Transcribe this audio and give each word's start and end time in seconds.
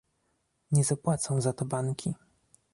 Nie 0.71 0.83
zapłacą 0.83 1.41
za 1.41 1.53
to 1.53 1.65
banki 1.65 2.13